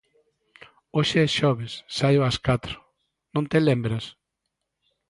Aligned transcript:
_Hoxe 0.95 1.17
é 1.25 1.27
xoves, 1.37 1.73
saio 1.97 2.21
ás 2.29 2.37
catro, 2.47 2.75
¿non 3.33 3.45
te 3.51 3.59
lembras? 3.67 4.05